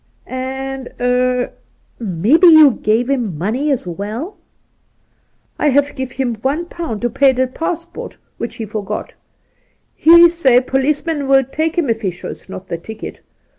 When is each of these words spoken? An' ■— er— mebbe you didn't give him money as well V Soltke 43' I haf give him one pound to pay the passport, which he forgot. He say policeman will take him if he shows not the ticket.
An' 0.25 0.85
■— 0.85 0.91
er— 0.99 1.51
mebbe 1.99 2.43
you 2.45 2.71
didn't 2.71 2.81
give 2.83 3.07
him 3.07 3.37
money 3.37 3.69
as 3.69 3.85
well 3.85 4.35
V 5.59 5.65
Soltke 5.65 5.65
43' 5.65 5.67
I 5.67 5.69
haf 5.69 5.95
give 5.95 6.11
him 6.13 6.35
one 6.37 6.65
pound 6.65 7.01
to 7.03 7.09
pay 7.11 7.31
the 7.33 7.45
passport, 7.45 8.17
which 8.39 8.55
he 8.55 8.65
forgot. 8.65 9.13
He 9.93 10.27
say 10.27 10.59
policeman 10.59 11.27
will 11.27 11.43
take 11.43 11.77
him 11.77 11.87
if 11.87 12.01
he 12.01 12.09
shows 12.09 12.49
not 12.49 12.67
the 12.67 12.79
ticket. 12.79 13.21